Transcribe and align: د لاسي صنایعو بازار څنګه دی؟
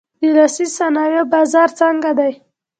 د 0.21 0.21
لاسي 0.35 0.65
صنایعو 0.77 1.29
بازار 1.33 1.69
څنګه 1.79 2.11
دی؟ 2.19 2.33